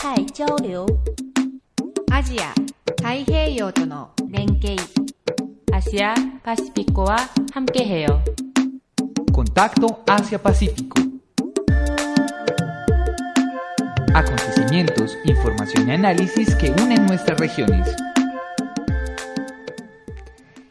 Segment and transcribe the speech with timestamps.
[0.00, 0.86] 太交流。
[2.12, 2.54] アジア、
[3.02, 4.76] 太平洋との連携。
[5.72, 7.16] Asia Pacificoa
[7.52, 8.22] Hamkeheo.
[9.32, 11.00] Contacto Asia-Pacífico.
[14.14, 18.07] Acontecimientos, información y análisis que unen nuestras regiones.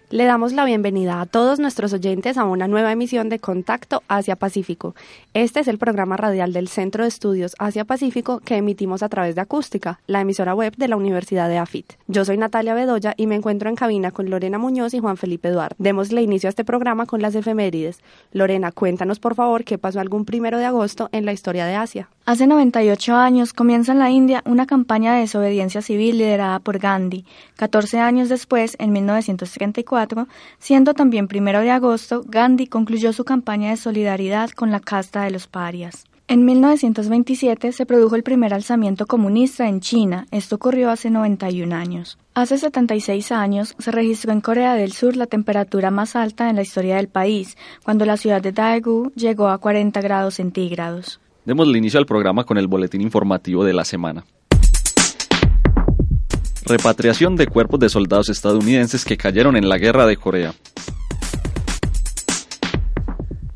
[0.09, 4.95] Le damos la bienvenida a todos nuestros oyentes a una nueva emisión de Contacto Asia-Pacífico.
[5.33, 9.41] Este es el programa radial del Centro de Estudios Asia-Pacífico que emitimos a través de
[9.41, 11.95] Acústica, la emisora web de la Universidad de AFIT.
[12.07, 15.49] Yo soy Natalia Bedoya y me encuentro en cabina con Lorena Muñoz y Juan Felipe
[15.49, 15.75] Eduardo.
[15.77, 17.99] Démosle inicio a este programa con las efemérides.
[18.31, 22.07] Lorena, cuéntanos por favor qué pasó algún primero de agosto en la historia de Asia.
[22.27, 27.23] Hace 98 años comienza en la India una campaña de desobediencia civil liderada por Gandhi.
[27.55, 30.27] 14 años después, en 1934,
[30.59, 35.31] siendo también primero de agosto, Gandhi concluyó su campaña de solidaridad con la casta de
[35.31, 36.03] los parias.
[36.27, 40.27] En 1927 se produjo el primer alzamiento comunista en China.
[40.29, 42.17] Esto ocurrió hace 91 años.
[42.33, 46.61] Hace 76 años se registró en Corea del Sur la temperatura más alta en la
[46.61, 51.21] historia del país, cuando la ciudad de Daegu llegó a 40 grados centígrados.
[51.47, 54.25] Demos inicio al programa con el boletín informativo de la semana.
[56.65, 60.53] Repatriación de cuerpos de soldados estadounidenses que cayeron en la guerra de Corea.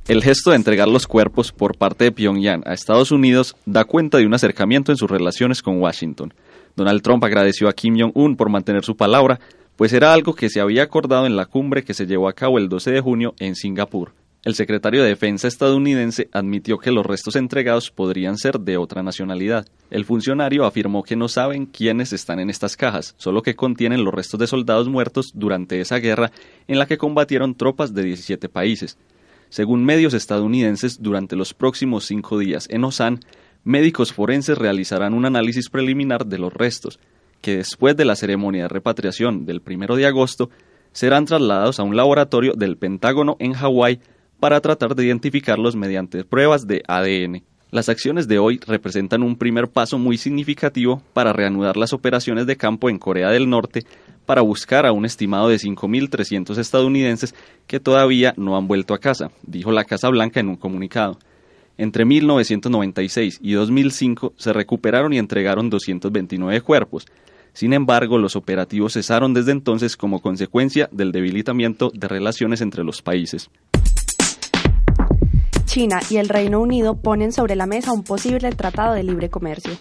[0.08, 4.19] El gesto de entregar los cuerpos por parte de Pyongyang a Estados Unidos da cuenta
[4.19, 6.34] de un acercamiento en sus relaciones con Washington.
[6.78, 9.42] Donald Trump agradeció a Kim Jong-un por mantener su palabra,
[9.75, 12.58] pues era algo que se había acordado en la cumbre que se llevó a cabo
[12.58, 14.14] el 12 de junio en Singapur.
[14.44, 19.67] El secretario de Defensa estadounidense admitió que los restos entregados podrían ser de otra nacionalidad.
[19.92, 24.12] El funcionario afirmó que no saben quiénes están en estas cajas, solo que contienen los
[24.12, 26.31] restos de soldados muertos durante esa guerra
[26.67, 28.97] en la que combatieron tropas de 17 países.
[29.50, 33.19] Según medios estadounidenses, durante los próximos cinco días en Osan,
[33.64, 37.00] médicos forenses realizarán un análisis preliminar de los restos,
[37.42, 40.50] que después de la ceremonia de repatriación del 1 de agosto,
[40.94, 44.00] serán trasladados a un laboratorio del Pentágono en Hawái
[44.41, 47.44] para tratar de identificarlos mediante pruebas de ADN.
[47.69, 52.57] Las acciones de hoy representan un primer paso muy significativo para reanudar las operaciones de
[52.57, 53.85] campo en Corea del Norte
[54.25, 57.35] para buscar a un estimado de 5.300 estadounidenses
[57.68, 61.19] que todavía no han vuelto a casa, dijo la Casa Blanca en un comunicado.
[61.78, 67.06] Entre 1996 y 2005 se recuperaron y entregaron 229 cuerpos.
[67.53, 73.03] Sin embargo, los operativos cesaron desde entonces como consecuencia del debilitamiento de relaciones entre los
[73.03, 73.51] países.
[75.72, 79.72] China y el Reino Unido ponen sobre la mesa un posible tratado de libre comercio.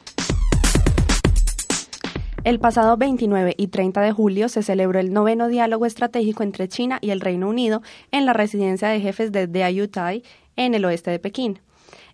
[2.44, 6.98] El pasado 29 y 30 de julio se celebró el noveno diálogo estratégico entre China
[7.00, 10.22] y el Reino Unido en la residencia de jefes de Diayutai
[10.54, 11.58] en el oeste de Pekín.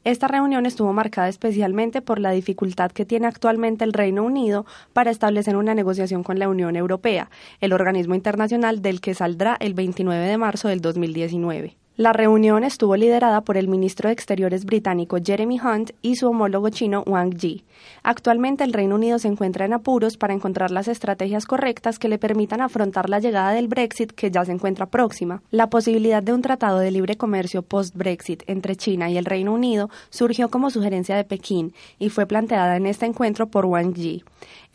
[0.05, 5.11] Esta reunión estuvo marcada especialmente por la dificultad que tiene actualmente el Reino Unido para
[5.11, 7.29] establecer una negociación con la Unión Europea,
[7.61, 11.77] el organismo internacional del que saldrá el 29 de marzo del 2019.
[11.99, 16.69] La reunión estuvo liderada por el ministro de Exteriores británico Jeremy Hunt y su homólogo
[16.69, 17.65] chino Wang Yi.
[18.03, 22.19] Actualmente el Reino Unido se encuentra en apuros para encontrar las estrategias correctas que le
[22.19, 25.41] permitan afrontar la llegada del Brexit que ya se encuentra próxima.
[25.51, 29.89] La posibilidad de un tratado de libre comercio post-Brexit entre China y el Reino Unido
[30.11, 34.23] surgió como sugerencia de Pekín y fue planteada en este encuentro por Wang Yi.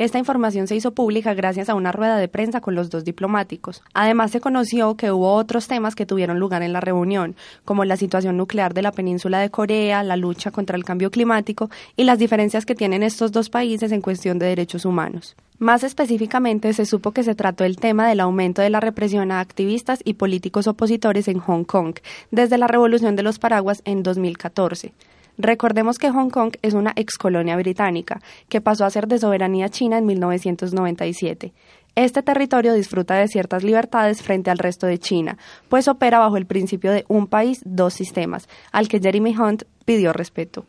[0.01, 3.84] Esta información se hizo pública gracias a una rueda de prensa con los dos diplomáticos.
[3.94, 7.35] Además, se conoció que hubo otros temas que tuvieron lugar en la reunión,
[7.66, 11.69] como la situación nuclear de la península de Corea, la lucha contra el cambio climático
[11.95, 15.35] y las diferencias que tienen estos dos países en cuestión de derechos humanos.
[15.59, 19.40] Más específicamente, se supo que se trató el tema del aumento de la represión a
[19.40, 21.97] activistas y políticos opositores en Hong Kong
[22.31, 24.94] desde la Revolución de los Paraguas en 2014.
[25.37, 29.97] Recordemos que Hong Kong es una excolonia británica que pasó a ser de soberanía china
[29.97, 31.53] en 1997.
[31.95, 35.37] Este territorio disfruta de ciertas libertades frente al resto de China,
[35.67, 40.13] pues opera bajo el principio de un país, dos sistemas, al que Jeremy Hunt pidió
[40.13, 40.65] respeto.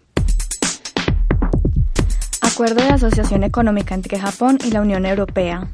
[2.40, 5.68] Acuerdo de Asociación Económica entre Japón y la Unión Europea.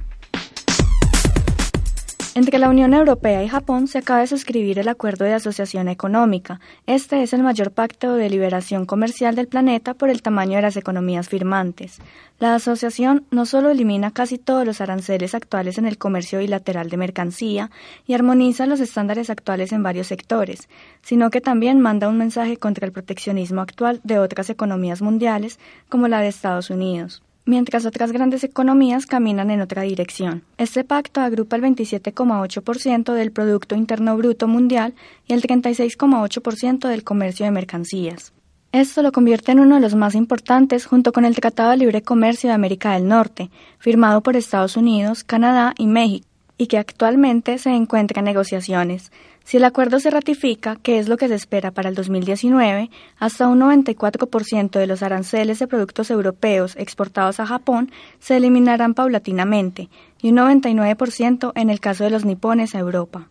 [2.39, 6.61] Entre la Unión Europea y Japón se acaba de suscribir el Acuerdo de Asociación Económica.
[6.87, 10.77] Este es el mayor pacto de liberación comercial del planeta por el tamaño de las
[10.77, 11.99] economías firmantes.
[12.39, 16.97] La asociación no solo elimina casi todos los aranceles actuales en el comercio bilateral de
[16.97, 17.73] mercancía
[18.07, 20.69] y armoniza los estándares actuales en varios sectores,
[21.03, 25.59] sino que también manda un mensaje contra el proteccionismo actual de otras economías mundiales
[25.89, 30.45] como la de Estados Unidos mientras otras grandes economías caminan en otra dirección.
[30.59, 34.95] Este pacto agrupa el 27,8% del Producto Interno Bruto Mundial
[35.27, 38.35] y el 36,8% del comercio de mercancías.
[38.71, 42.03] Esto lo convierte en uno de los más importantes junto con el Tratado de Libre
[42.03, 46.27] Comercio de América del Norte, firmado por Estados Unidos, Canadá y México,
[46.59, 49.11] y que actualmente se encuentra en negociaciones.
[49.49, 53.49] Si el acuerdo se ratifica, que es lo que se espera para el 2019, hasta
[53.49, 59.89] un 94% de los aranceles de productos europeos exportados a Japón se eliminarán paulatinamente
[60.21, 63.31] y un 99% en el caso de los nipones a Europa.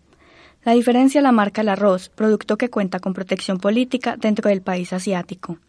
[0.65, 4.93] La diferencia la marca el arroz, producto que cuenta con protección política dentro del país
[4.93, 5.59] asiático.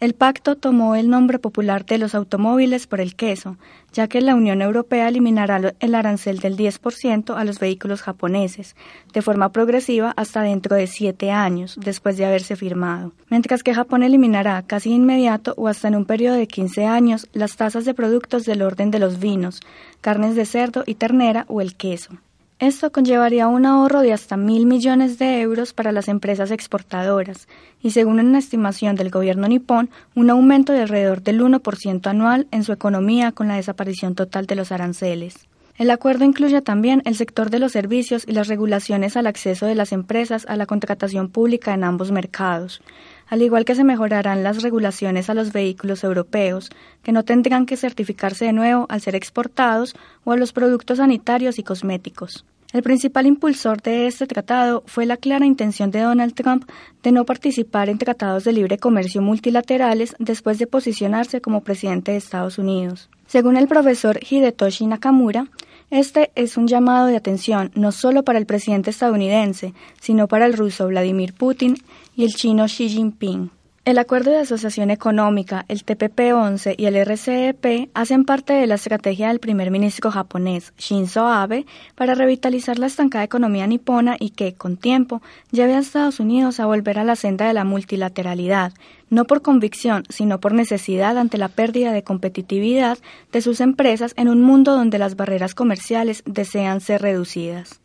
[0.00, 3.56] El pacto tomó el nombre popular de los automóviles por el queso,
[3.92, 8.76] ya que la Unión Europea eliminará el arancel del 10% a los vehículos japoneses,
[9.12, 14.04] de forma progresiva hasta dentro de siete años después de haberse firmado, mientras que Japón
[14.04, 18.44] eliminará casi inmediato o hasta en un periodo de 15 años las tasas de productos
[18.44, 19.60] del orden de los vinos,
[20.00, 22.12] carnes de cerdo y ternera o el queso.
[22.60, 27.46] Esto conllevaría un ahorro de hasta mil millones de euros para las empresas exportadoras
[27.80, 32.64] y, según una estimación del gobierno nipón, un aumento de alrededor del 1% anual en
[32.64, 35.46] su economía con la desaparición total de los aranceles.
[35.76, 39.76] El acuerdo incluye también el sector de los servicios y las regulaciones al acceso de
[39.76, 42.82] las empresas a la contratación pública en ambos mercados,
[43.28, 46.70] al igual que se mejorarán las regulaciones a los vehículos europeos,
[47.02, 49.94] que no tendrán que certificarse de nuevo al ser exportados,
[50.24, 52.44] o a los productos sanitarios y cosméticos.
[52.70, 56.68] El principal impulsor de este tratado fue la clara intención de Donald Trump
[57.02, 62.18] de no participar en tratados de libre comercio multilaterales después de posicionarse como presidente de
[62.18, 63.08] Estados Unidos.
[63.26, 65.46] Según el profesor Hidetoshi Nakamura,
[65.90, 70.54] este es un llamado de atención no solo para el presidente estadounidense, sino para el
[70.54, 71.76] ruso Vladimir Putin
[72.14, 73.50] y el chino Xi Jinping.
[73.88, 79.28] El Acuerdo de Asociación Económica, el TPP-11 y el RCEP hacen parte de la estrategia
[79.28, 81.64] del primer ministro japonés Shinzo Abe
[81.94, 86.66] para revitalizar la estancada economía nipona y que, con tiempo, lleve a Estados Unidos a
[86.66, 88.74] volver a la senda de la multilateralidad,
[89.08, 92.98] no por convicción, sino por necesidad ante la pérdida de competitividad
[93.32, 97.80] de sus empresas en un mundo donde las barreras comerciales desean ser reducidas.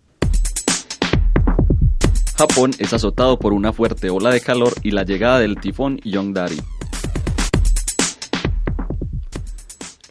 [2.38, 6.58] Japón es azotado por una fuerte ola de calor y la llegada del tifón Yongdari.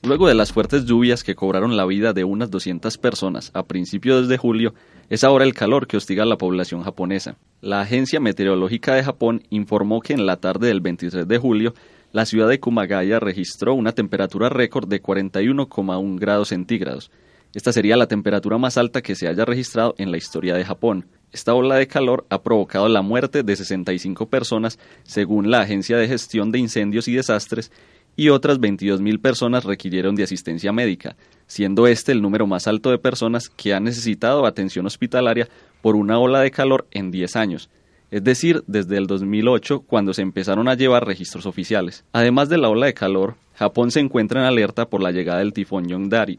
[0.04, 4.28] Luego de las fuertes lluvias que cobraron la vida de unas 200 personas a principios
[4.28, 4.74] de julio,
[5.10, 7.36] es ahora el calor que hostiga a la población japonesa.
[7.60, 11.74] La Agencia Meteorológica de Japón informó que en la tarde del 23 de julio,
[12.12, 17.10] la ciudad de Kumagaya registró una temperatura récord de 41,1 grados centígrados.
[17.54, 21.06] Esta sería la temperatura más alta que se haya registrado en la historia de Japón.
[21.32, 26.06] Esta ola de calor ha provocado la muerte de 65 personas, según la Agencia de
[26.06, 27.72] Gestión de Incendios y Desastres,
[28.16, 32.98] y otras 22.000 personas requirieron de asistencia médica, siendo este el número más alto de
[32.98, 35.48] personas que han necesitado atención hospitalaria
[35.80, 37.70] por una ola de calor en 10 años,
[38.10, 42.04] es decir, desde el 2008 cuando se empezaron a llevar registros oficiales.
[42.12, 45.54] Además de la ola de calor, Japón se encuentra en alerta por la llegada del
[45.54, 46.38] tifón Yongdari,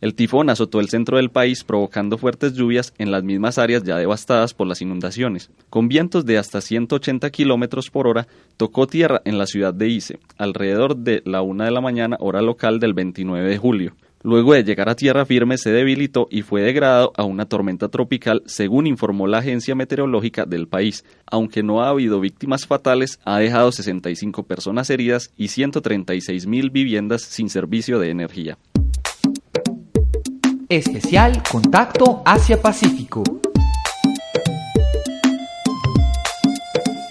[0.00, 3.96] el tifón azotó el centro del país provocando fuertes lluvias en las mismas áreas ya
[3.96, 5.50] devastadas por las inundaciones.
[5.70, 10.20] Con vientos de hasta 180 kilómetros por hora, tocó tierra en la ciudad de Ise,
[10.36, 13.96] alrededor de la una de la mañana, hora local del 29 de julio.
[14.22, 18.42] Luego de llegar a tierra firme se debilitó y fue degradado a una tormenta tropical,
[18.46, 21.04] según informó la agencia meteorológica del país.
[21.26, 27.22] Aunque no ha habido víctimas fatales, ha dejado 65 personas heridas y 136 mil viviendas
[27.22, 28.58] sin servicio de energía.
[30.70, 33.22] Especial Contacto Asia-Pacífico.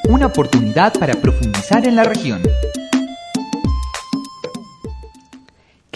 [0.08, 2.44] Una oportunidad para profundizar en la región.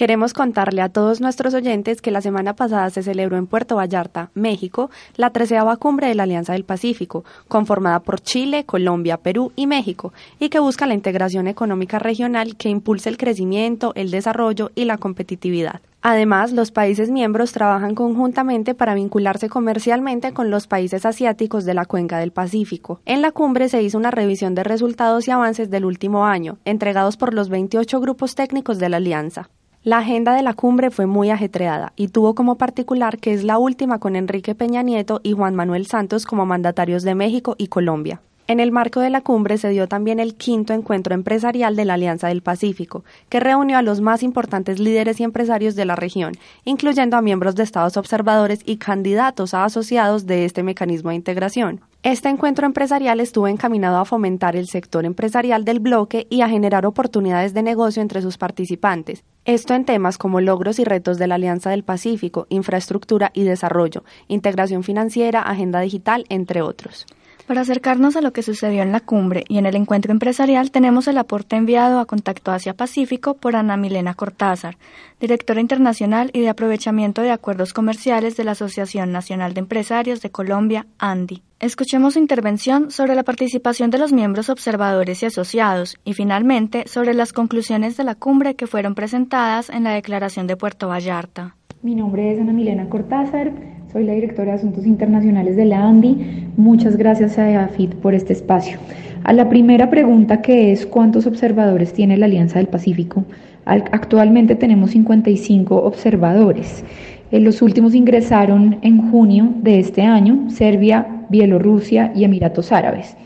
[0.01, 4.31] Queremos contarle a todos nuestros oyentes que la semana pasada se celebró en Puerto Vallarta,
[4.34, 9.67] México, la treceava cumbre de la Alianza del Pacífico, conformada por Chile, Colombia, Perú y
[9.67, 14.86] México, y que busca la integración económica regional que impulse el crecimiento, el desarrollo y
[14.86, 15.81] la competitividad.
[16.01, 21.86] Además, los países miembros trabajan conjuntamente para vincularse comercialmente con los países asiáticos de la
[21.86, 23.01] cuenca del Pacífico.
[23.05, 27.17] En la cumbre se hizo una revisión de resultados y avances del último año, entregados
[27.17, 29.51] por los 28 grupos técnicos de la alianza.
[29.83, 33.57] La agenda de la cumbre fue muy ajetreada y tuvo como particular que es la
[33.57, 38.21] última con Enrique Peña Nieto y Juan Manuel Santos como mandatarios de México y Colombia.
[38.51, 41.93] En el marco de la cumbre se dio también el quinto encuentro empresarial de la
[41.93, 46.34] Alianza del Pacífico, que reunió a los más importantes líderes y empresarios de la región,
[46.65, 51.79] incluyendo a miembros de estados observadores y candidatos a asociados de este mecanismo de integración.
[52.03, 56.86] Este encuentro empresarial estuvo encaminado a fomentar el sector empresarial del bloque y a generar
[56.86, 59.24] oportunidades de negocio entre sus participantes.
[59.46, 64.03] Esto en temas como logros y retos de la Alianza del Pacífico, infraestructura y desarrollo,
[64.27, 67.05] integración financiera, agenda digital, entre otros.
[67.48, 71.07] Para acercarnos a lo que sucedió en la cumbre y en el encuentro empresarial, tenemos
[71.07, 74.77] el aporte enviado a Contacto Asia Pacífico por Ana Milena Cortázar,
[75.19, 80.29] directora internacional y de aprovechamiento de acuerdos comerciales de la Asociación Nacional de Empresarios de
[80.29, 81.41] Colombia, ANDI.
[81.60, 87.13] Escuchemos su intervención sobre la participación de los miembros observadores y asociados y finalmente sobre
[87.13, 91.55] las conclusiones de la cumbre que fueron presentadas en la Declaración de Puerto Vallarta.
[91.83, 93.51] Mi nombre es Ana Milena Cortázar,
[93.91, 96.48] soy la directora de Asuntos Internacionales de la ANDI.
[96.55, 98.77] Muchas gracias a EAFIT por este espacio.
[99.24, 103.25] A la primera pregunta que es ¿cuántos observadores tiene la Alianza del Pacífico?
[103.65, 106.86] Actualmente tenemos 55 observadores.
[107.31, 113.17] En los últimos ingresaron en junio de este año Serbia, Bielorrusia y Emiratos Árabes.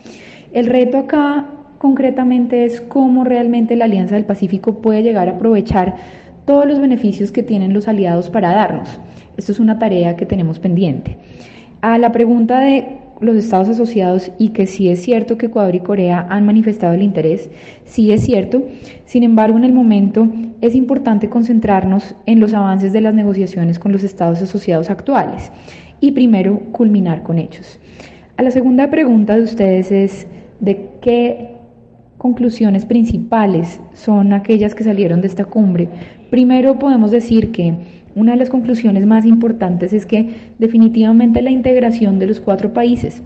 [0.51, 1.45] El reto acá
[1.77, 5.95] concretamente es cómo realmente la Alianza del Pacífico puede llegar a aprovechar
[6.45, 8.99] todos los beneficios que tienen los aliados para darnos.
[9.37, 11.17] Esto es una tarea que tenemos pendiente.
[11.81, 15.79] A la pregunta de los estados asociados y que sí es cierto que Ecuador y
[15.79, 17.49] Corea han manifestado el interés,
[17.85, 18.63] sí es cierto.
[19.05, 20.27] Sin embargo, en el momento
[20.61, 25.51] es importante concentrarnos en los avances de las negociaciones con los estados asociados actuales
[25.99, 27.79] y primero culminar con ellos.
[28.37, 30.27] A la segunda pregunta de ustedes es
[30.59, 31.54] de qué
[32.25, 35.87] conclusiones principales son aquellas que salieron de esta cumbre.
[36.31, 37.75] Primero podemos decir que
[38.15, 43.21] una de las conclusiones más importantes es que definitivamente la integración de los cuatro países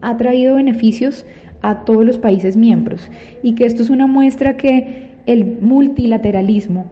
[0.00, 1.24] ha traído beneficios
[1.60, 3.08] a todos los países miembros
[3.44, 6.90] y que esto es una muestra que el multilateralismo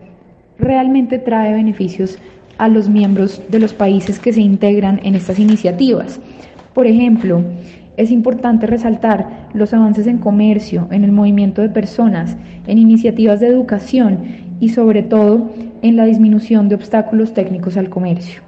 [0.57, 2.17] realmente trae beneficios
[2.59, 6.21] a los miembros de los países que se integran en estas iniciativas.
[6.73, 7.43] Por ejemplo,
[7.97, 13.47] es importante resaltar los avances en comercio, en el movimiento de personas, en iniciativas de
[13.47, 14.19] educación
[14.59, 15.49] y sobre todo
[15.81, 18.41] en la disminución de obstáculos técnicos al comercio.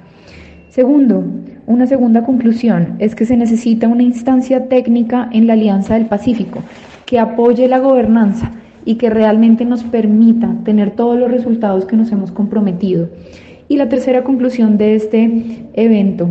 [0.68, 1.24] Segundo,
[1.66, 6.60] una segunda conclusión es que se necesita una instancia técnica en la Alianza del Pacífico
[7.06, 8.50] que apoye la gobernanza
[8.84, 13.08] y que realmente nos permita tener todos los resultados que nos hemos comprometido.
[13.68, 16.28] Y la tercera conclusión de este evento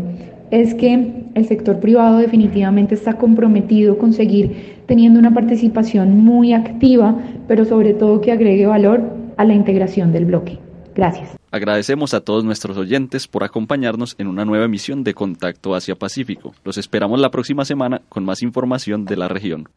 [0.53, 7.17] es que el sector privado definitivamente está comprometido con seguir teniendo una participación muy activa,
[7.47, 9.01] pero sobre todo que agregue valor
[9.35, 10.59] a la integración del bloque.
[10.93, 11.35] Gracias.
[11.49, 16.53] Agradecemos a todos nuestros oyentes por acompañarnos en una nueva emisión de Contacto Asia Pacífico.
[16.63, 19.69] Los esperamos la próxima semana con más información de la región.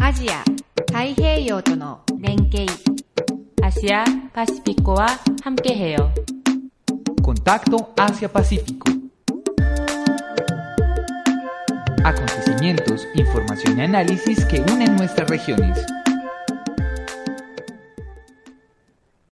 [0.00, 0.42] Asia,
[3.60, 4.04] Asia
[7.22, 8.90] Contacto Asia Pacífico.
[12.04, 15.84] Acontecimientos, información y análisis que unen nuestras regiones.